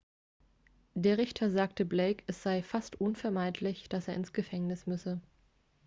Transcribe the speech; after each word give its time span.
der 0.95 1.19
richter 1.19 1.51
sagte 1.51 1.85
blake 1.85 2.23
es 2.25 2.41
sei 2.41 2.63
fast 2.63 2.99
unvermeidlich 2.99 3.87
dass 3.87 4.07
er 4.07 4.15
ins 4.15 4.33
gefängnis 4.33 4.87
müsse 4.87 5.21